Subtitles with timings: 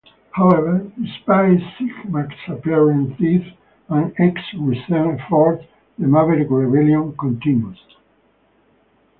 [0.31, 3.55] However, despite Sigma's apparent death
[3.89, 5.63] and X's recent efforts,
[5.99, 7.77] the Maverick rebellion continues.